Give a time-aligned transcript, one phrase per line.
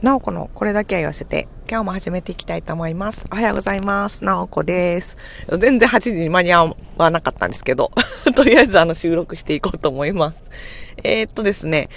[0.00, 3.26] なおこのこれだけは言わせて、今日も始めていきたいと思います。
[3.32, 4.24] おはようございます。
[4.24, 5.16] なおこです。
[5.58, 7.90] 全然8時に間に合わなかったんですけど、
[8.36, 10.40] とりあえずあの収録していこうと思います。
[11.02, 11.88] えー、っとですね、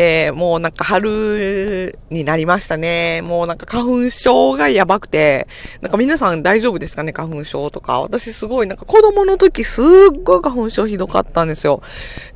[0.00, 3.20] えー、もうなんか春になりましたね。
[3.22, 5.48] もうなんか花粉症がやばくて、
[5.80, 7.12] なんか皆さん大丈夫ですかね？
[7.12, 8.00] 花粉症とか。
[8.00, 9.84] 私すごいなんか子供の時すっ
[10.22, 11.82] ごい花粉症ひどかったんですよ。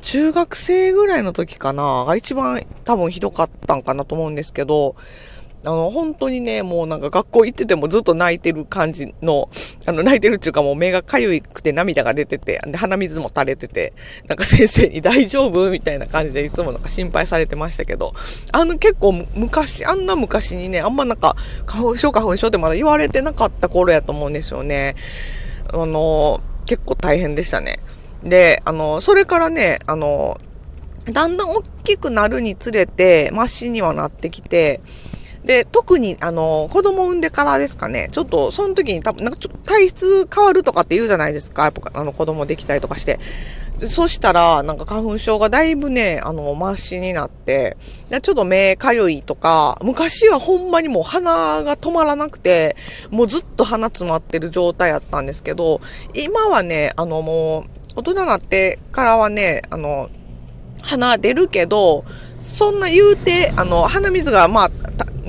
[0.01, 4.97] 中学生ぐらいの時かなが一番多分ひどかったんかなと思うんですけど、
[5.65, 9.49] あの、本当にね、もうなんか学校行っててもずっと泣いてる感じの、
[9.85, 13.93] あの、泣いてるっていうかもう目がかゆくて涙が出てて、で、鼻水も垂れてて、
[14.27, 18.13] なんか先生に大丈夫みたいな感じでいつもなんか心配されてましたけど、
[18.51, 24.95] あの結構昔、あんな昔にね、あんまなんか、花粉症花粉症ってまだ言われてなかった頃やと思うんですよね。
[25.71, 27.79] あの、結構大変でしたね。
[28.23, 30.39] で、あの、それからね、あの、
[31.05, 34.81] だんだん大きくなるにつれて、マシにはなってきて、
[35.45, 43.19] で、特に、あの、子供産んでからですかね、ちょっと、その時に多分、なんかちょっと体質変わるとかって言うじゃないですか、やっぱ、あの、子供できたりとかして。
[43.87, 47.75] そしたら、なんか花粉症がだいぶね、あの、マシになって、
[48.21, 52.77] ちょっと目かゆいとか、昔はほんまにもう鼻が止まらなくて、
[53.09, 55.81] もうずっと鼻詰まってる状態やったんですけど、
[56.13, 57.63] 今はね、あの、もう、
[57.95, 60.09] 大人になってからはね、あの、
[60.81, 62.05] 鼻出るけど、
[62.37, 64.71] そんな言うて、あの、鼻水が、まあ、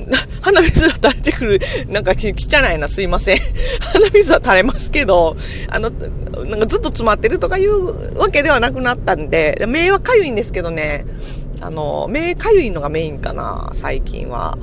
[0.41, 3.39] 鼻水が垂れてくる、なんか汚いな、すいません。
[3.93, 5.35] 鼻水は垂れますけど、
[5.69, 11.05] あの、なんかずっと詰まってるとかいうわけではなくなったんで、目はかゆいんですけどね、
[11.61, 14.57] あの、目かゆいのがメインかな、最近は。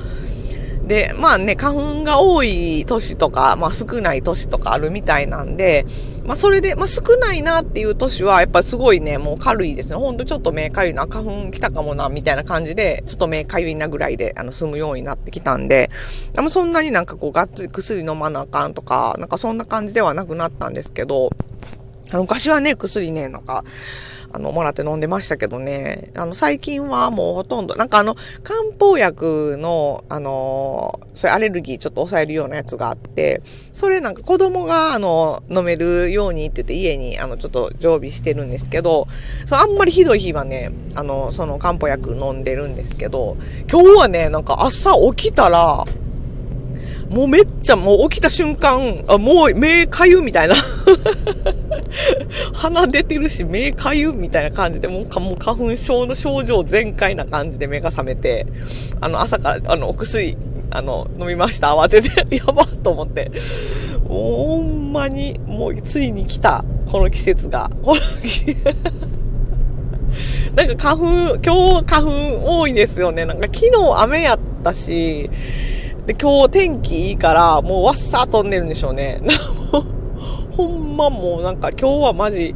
[0.86, 5.86] で、まあね、花粉が多い年とか、まあ少ない年とかあるみたいなんで、
[6.24, 9.96] まあそれで、まあ少ないなっていう年は、やっぱすごいね、もう軽いですね。
[9.96, 15.90] ほんとちょっと目かゆいな、花粉来たかもな、みたいな感じで、ちょっと目かゆいなぐらいで、あの、済むようになってきたんで、
[16.36, 21.30] あそんなになんかこう、がっつり薬飲まなあかんとか、なんかそんな感じではなくなったんですけど、
[22.12, 23.64] 昔はね、薬ね、なんか、
[24.34, 39.06] あの、もらって飲んでましたけどね、あの、最近はもうほとんど、なんかあの、漢方薬の、あの、そういうアレルギーちょっと抑えるようなやつがあって、それなんか子供が、あの、飲めるようにって言って家に、あの、ちょっと常備してるんですけど、
[39.44, 43.36] そう、あんまりひどい日はね、あの、その漢方薬飲んでるんですけど、
[43.70, 45.84] 今日はね、なんか朝起きたら、
[47.10, 50.54] もうめっちゃもう起きた瞬間、あ、もう目かゆみたいな。
[52.62, 58.46] 鼻出てるし目かゆみたいな感じで、もうもう花粉症の症状全開な感じで目が覚めて、
[59.00, 60.36] あの朝からあのお薬、
[60.70, 61.68] あの飲みました。
[61.68, 63.32] 慌てて、 やばと思って。
[64.06, 66.64] ほんまに、もうついに来た。
[66.86, 67.68] この季節が。
[70.54, 73.24] なんか花粉、今日花粉多いですよね。
[73.24, 73.72] なんか昨日
[74.02, 75.28] 雨やったし、
[76.06, 79.20] で、今日天気いいから、もうわっさー飛んでるんでしょうね。
[80.52, 82.54] ほんまもうなんか今日はマジ、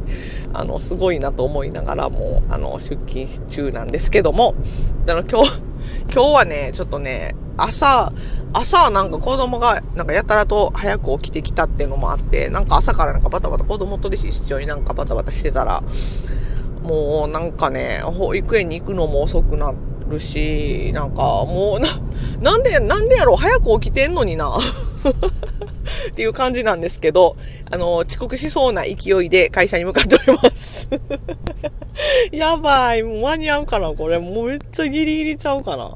[0.53, 4.55] あの、すごいなと思いながらもう、あの、出勤中なんですけども、
[5.07, 5.61] あの、今日、
[6.13, 8.11] 今日はね、ちょっとね、朝、
[8.53, 15.83] 朝なんか子供がなんかやたらと早く起きてきたっていうのもあって、なんか朝からなんかバタバタ子供と一緒になんかバタバタしてたら、
[16.83, 19.73] もうなんかね、保育園に行くのも遅くな
[20.07, 21.89] るし、なんかもうな、
[22.41, 24.55] なんで、なんでやろう早く起きてんのにな。
[26.07, 27.37] っていう感じなんですけど、
[27.69, 30.89] あの、遅刻しそうな勢いで会社に向かっております。
[32.31, 33.03] やばい。
[33.03, 34.19] もう間に合うかなこれ。
[34.19, 35.91] もうめっちゃギリギリちゃうかな。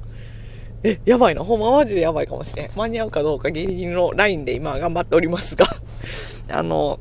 [0.84, 1.44] え、やばいな。
[1.44, 2.72] ほんまマジでやばいかもしれん。
[2.76, 5.68] 間に合うかどうかギリギリのラインで今頑張っておりますが。
[6.50, 7.00] あの、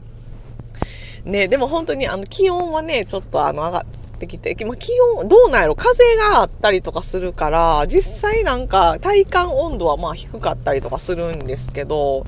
[1.24, 12.24] ね、でも本当にあの気温はね、ちょっとあの上がってきて、まあ、気温、どうなんやろ風があったりとかするから、実際なんか体感温度はまあ低かったりとかするんですけど、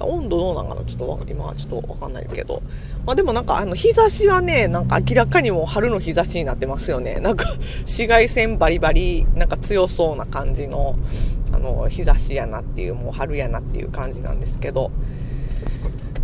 [0.00, 2.62] 温度どうなんかなちょっと今はちょっとわかんないけど。
[3.06, 7.20] まあでもなんかあの日差しはね、なんか明らかにもう春の日差しになってますよね。
[7.20, 7.46] なんか
[7.82, 10.98] 紫外線バリバリ、なんか強そうな感じの、
[11.52, 14.90] あの、日差しやなっていう、もう春やなっていう感じなんですけど。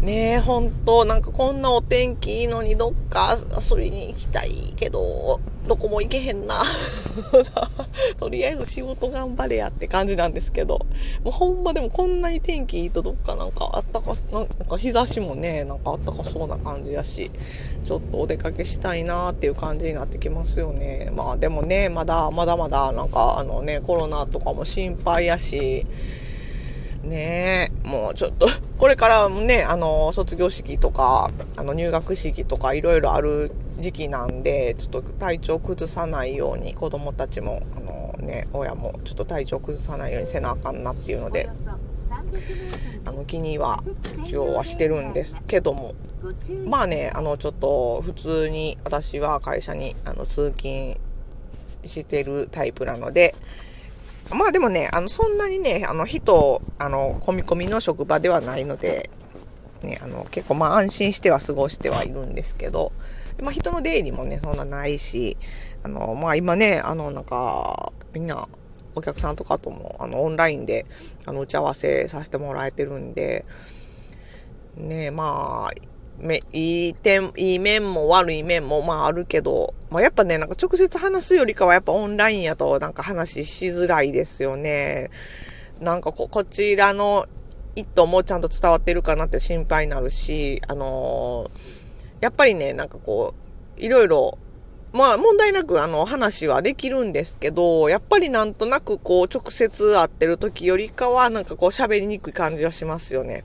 [0.02, 3.37] ねえ、ほんと、なんかこんなお天気いいのにどっか
[3.70, 6.56] 遊びに行きたいけど、どこも行けへんな。
[8.19, 10.81] とりあえず仕事頑張れやって感じなんですけど。
[11.22, 17.31] もうほんまでもこんなに天気いいとどっかなんかあったか、なんか日差しもね、なんかあったかそうな感じやし、
[17.84, 21.12] ちょっとお出かけしたいなっていう感じになってきますよね。
[21.14, 25.87] まあでもね、まだまだまだなんかあのね、コロナとかも心配やし、
[27.02, 28.46] ねえ、もうちょっと、
[28.78, 41.49] これからね、 あの、卒業式とか、あの、入学式とかいろいろある時期なんで、ちょっと体調崩さないように子供たちも、あの、ね、親もちょっと体調崩さないようにせなあかんなっていうので、
[43.05, 43.82] あの気には
[44.25, 45.94] 一応はしてるんですけども、
[46.64, 50.96] まあね、あのちょっと普通に私は会社にあの通勤
[51.84, 53.34] してるタイプなので、
[54.30, 59.10] まあでもね、あのそんなにね、あの人、あの、込み込みの職場ではないので、
[59.82, 62.92] ね、あの結構まあ安心しては過ごしてはいるんですけど、
[63.42, 65.36] まあ人の出入りもね、そんなないし、
[65.82, 68.48] あの、まあ今ね、あのなんか、みんな
[68.94, 70.86] お客さんとかとも、あのオンラインで、
[71.26, 73.44] あの打ち合わせさせてもらえてるんで、
[74.76, 75.91] ね、まあ、
[76.22, 85.10] め、いい点、いい面も悪い面もまああるけど、まあやっぱね、なんか直接話すよりかはやっぱオンラインやとなんか話しづらいですよね。
[85.80, 87.26] なんかこ、こちらの
[87.74, 93.34] 意図もちゃんと伝わってるかなって心配になるし、あのー、やっぱりね、なんかこ
[93.76, 94.38] う、いろいろ、
[94.92, 103.42] まあ問題なくあの話はできるんですけど、やっぱりなんとなくこう直接会ってる時よりかはなんかこう喋りにくい感じはしますよね。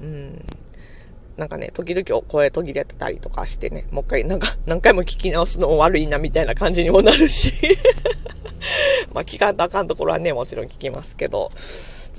[0.00, 0.46] うん。
[1.36, 7.52] なんかね、時々声途切れてたりとかしてね、もう一回なんか何回も聞き直すのも悪いなみたいな感じにもなるし
[9.12, 11.50] まあ聞かんとあかんところはね、もちろん聞きますけど、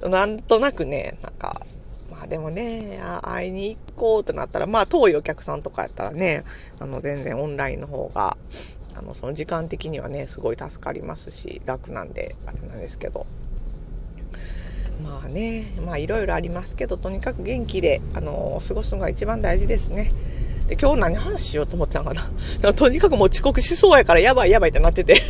[0.04, 1.66] なんとなくね、なんか、
[2.12, 6.44] まあでもね、会いに行こうとなったら、まあ遠いお客さんとかやったらね、
[6.80, 8.38] あの全然オンラインの方が、
[8.94, 13.26] あのその時間的にはね、すごい助かりますし、楽なんで、あれなんですけど。
[15.04, 20.12] まあね、まあいろいろありますけど、とにかく元気で、あの、過ごすのが一番大事ですね。
[20.68, 22.74] で、今日何話しようと思っちゃうかな。
[22.74, 25.22] とにかくもう遅刻しそうやからやばいやばいってなってて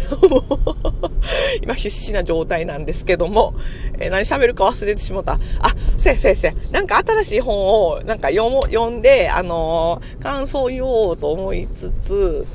[1.61, 3.53] 今必死な状態なんですけども、
[3.99, 5.33] えー、何喋るか忘れてしもた。
[5.33, 6.53] あ、せやせやせや。
[6.71, 7.57] なんか新しい本
[7.87, 12.47] をなんか読も、読んで、あのー、感想を言おうと思いつつ、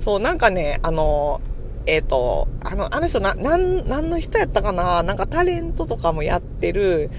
[0.00, 1.51] そう、なんかね、あのー
[1.86, 5.02] えっ、ー、と、あの、あの人な、なん、何の人やったかな？
[5.02, 7.10] なんかタレントとかもやってる、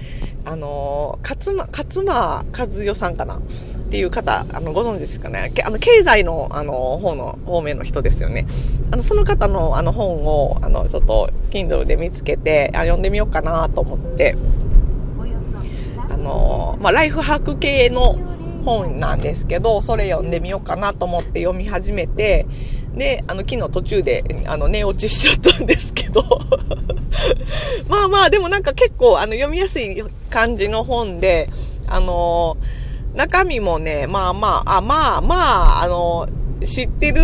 [0.44, 3.36] あの、勝間、勝間和代さんかな？
[3.36, 3.40] っ
[3.90, 5.52] ていう方、あの、ご存知ですかね？
[5.66, 8.46] あの、経済の、あの、方の、方面の人ですよね。
[8.90, 14.34] あの、その方の、あの、本を、あの、ちょっと、Kindle で見つけて、あ読んでみようかなと思って、
[16.08, 18.18] あの、まあ、ライフハック系の
[18.64, 22.46] 本なんですけど、それ読んでみようかなと思って読み始めて、
[22.96, 26.22] で、あの、昨日途中で、あの、寝落ちしちゃったんですけど。
[27.88, 31.48] まあまあ、でもなんか結構、あの、読みやすい感じの本で、
[31.86, 32.56] あの
[33.14, 35.36] 中身もね、まあまあ、あ、まあま
[35.80, 36.28] あ、あの
[36.64, 37.22] 知ってる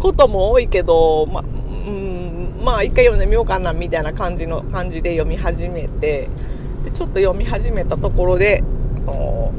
[0.00, 1.44] ことも多いけど、ま、う
[1.90, 6.28] ん、まあ一回読んでみようかな、みたいな感じの、感じで読み始めて、
[6.84, 8.64] で、ちょっと読み始めたところで、
[9.06, 9.52] あの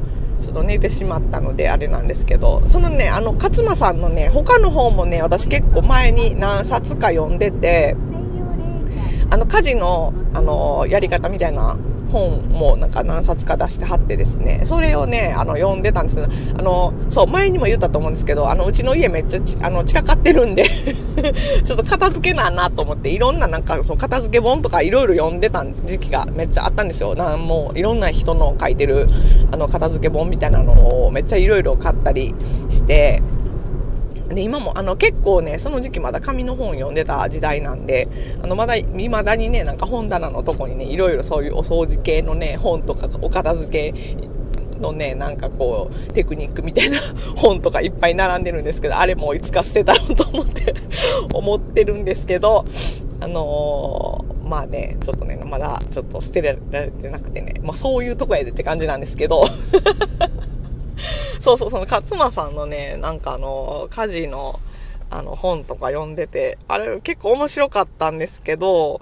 [0.43, 7.95] ちょっと寝てしまったのであれなんですけど、そのね、あの、勝間さんのね、他の本もね、私結構前に何冊か読んでて、
[9.29, 11.77] あの、家事の、あの、やり方みたいな
[12.11, 16.21] 本もなんか何冊か出してはってですね、それをね、あの、読んでたんです。
[16.21, 20.65] あの、そう、前にも言ったと思うんですけど、あの、うちの家めっちゃあの、散らかってるんで。
[21.63, 27.15] ちょっと片付けななと思って、いろんななんか、そう、片付け本とかいろいろ読んでた時期がめっちゃあったんですよ。
[27.15, 29.07] なんもう、いろんな人の書いてる、
[29.51, 30.73] あの、片付け本みたいなの
[31.05, 32.35] をめっちゃいろいろ買ったり
[32.69, 33.21] して、
[34.29, 38.07] で、今も、あの、結構ね、その時期まだ紙の本読んでた時代なんで、
[38.41, 44.27] あの、まだ、未だにね、なんか本棚のとこにね、いろいろそういうお掃除系のね、本とか、お片付け
[44.83, 46.99] のね、なんかこう、テクニックみたいな
[47.37, 50.75] 本とかいっぱい並んでるんですけど、あれもいつか捨てたろうと思って
[51.33, 52.65] 思ってるんですけど、
[53.21, 59.45] あのー、まあね、ちょっとね、まだちょっと捨てられてなくてね、まあそういうとこやでって感じなんですけど。
[61.39, 64.59] そうそう、その勝間さんのね、なんかあの、家事の、
[65.09, 69.01] あの、本とか読んでて、あれ結構面白かったんですけど、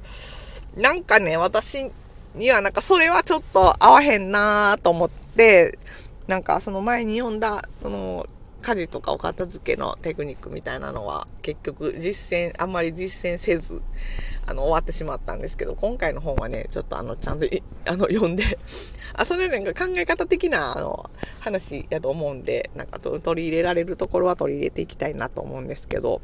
[0.75, 1.91] なんかね、私
[2.35, 5.77] にはなんかそれはちょっと合わへんなと思って、
[6.27, 8.27] なんかその前に読んだ、その、
[8.61, 13.81] 家事とかお片付けのテクニックみたいなのは結局実践、あんまり実践せず、
[14.45, 17.47] あの、終わってしまったんですけど、今回の本はね、ちょっとあの、ちゃんと、
[17.85, 18.59] あの、読んで
[19.13, 21.09] あ、それなんか考え方的な、あの、
[21.39, 26.21] 話やと思うんで、なんか取り入れられるところは取り入れていきたいなと思うんですけど、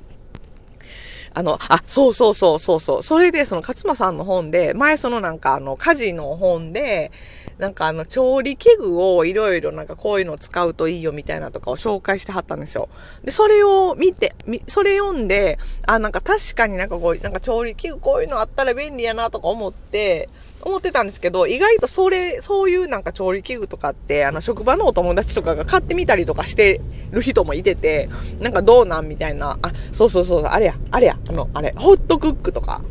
[1.33, 3.03] あの、あ、そうそうそうそうそう。
[3.03, 7.11] それで、その、勝間さんの本で、前そのなんかあの、家事の本で、
[7.57, 12.89] なんかあの、調理器具をいろいろなんかこういうのを使うといいよみたいなとかを紹介してはったんですよ。
[13.23, 20.29] で、それを見て、みそれ読んで、あ、なんか確かになんかこう、なんか調理器具こういうのあったら便利やなとか思って、
[20.61, 28.09] 思ってたんですけど、意外とそれ、そういうなんか調理器具とかって、あの、職場のお友達とかが買ってみたりとかしてる人もいてて、
[28.39, 32.81] なんかどうなんみたいな、あ、そうそうそう、あれや、あれや、あの、あれ、ホットクックとか、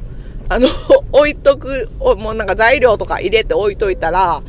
[0.49, 0.68] あの、
[1.12, 4.42] 置いとく、もうなんか材料とか入れて置いといたら、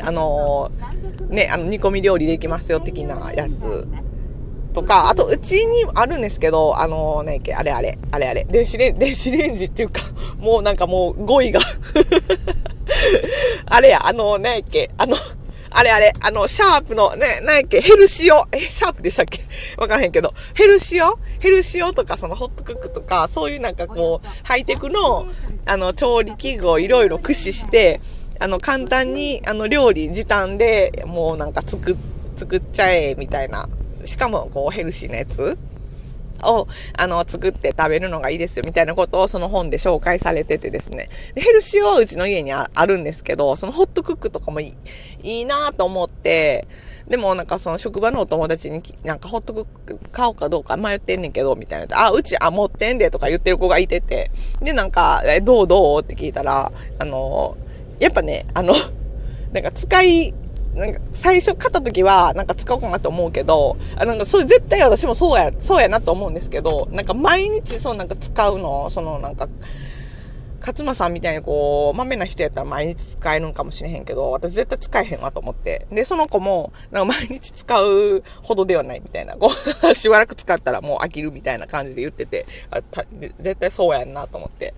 [0.00, 0.70] あの
[1.28, 3.86] ね、あの、煮込み料理できますよ、的なやつ。
[4.74, 10.02] とか、あと、うちにあるんですけど、あのね、あれあれ、あれあれ、電子レン、電子レンジっていうか、
[10.38, 11.60] もうなんかもう語彙が
[13.66, 15.16] あれや、あの、ねっけ、あの、
[15.70, 19.40] あれあれ、あの、シャープの、ね、なやっけ、ヘルシオ、え、シャープでしたっけ？
[19.76, 21.18] わからへんけど、ヘルシオ？
[21.40, 25.26] ヘルシオとか、そのホットクックとか、そういうなんかこう、ハイテクの、
[25.66, 28.00] あの、調理器具をいろいろ駆使して、
[28.38, 31.96] あの、簡単に、あの、料理時短でもうなんか作、
[32.36, 33.68] 作っちゃえ、みたいな。
[34.04, 35.56] しかも、こう、ヘルシーなやつ？
[36.42, 41.08] を、あの、作って食べるのがいいですよ、みたいなことをその本で紹介されててですね。
[41.34, 44.76] でヘルシーはうちの家にあるんですけど、そのホットクックとかもいい、
[45.22, 46.66] いいなと思って、
[47.08, 52.06] でもなんかその職場のお友達になんかホットクック買おうかどうか迷ってんねんけど、みたいな。
[52.06, 54.30] あ、うち、あ、持ってんでとか言ってる子がいてて。
[54.62, 57.56] で、なんか、え、どうどうって聞いたら、あの、
[58.00, 58.74] やっぱね、あの、
[59.52, 60.34] なんか使い、
[60.74, 69.48] なんか最初買った時はなんか使おうかなと思うけど、あなんかそれ絶対私もそうや、そうやなと思うんですけど、なんか毎日そうなんか使うの、そのなんか、
[70.64, 75.86] 勝間さんみたいにこう、豆な人やったら毎日使えるんかもしれへんけど、私絶対使えへんわと思って。
[75.90, 79.36] で、その子も、なんか毎日使うほどではないみたいな。
[79.36, 79.50] こ
[79.82, 82.80] う、 しばらく使ったらもう飽きるみたいな感じで言ってて、あ
[83.40, 84.72] 絶対そうやんなと思って。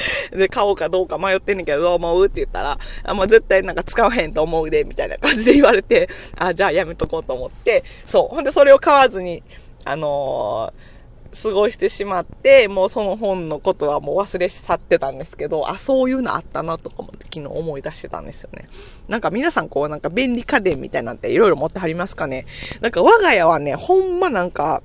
[0.32, 8.34] で、買おうかどうか迷ってんねんけど、どう思うって言ったら、あ、もう絶対なんか使わへんと思うで、みたいな感じで言われて、 あ、じゃあやめとこうと思って、そう。
[8.34, 9.42] ほんでそれを買わずに、
[9.84, 10.96] あのー
[11.42, 18.68] 過ごしてしまって、もうその本のことはもう忘れ去ってたんですけど、あ、そういうのあったなとかも昨日思い出してたんですよね。
[19.08, 22.46] なんか皆さんこうなんか便利家電みたいなんていろいろ持ってはりますかね。
[22.80, 24.82] なんか我が家はね、ほんまなんか、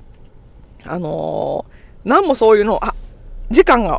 [0.83, 2.95] あのー、なんもそういうの、あ、
[3.49, 3.89] 時間が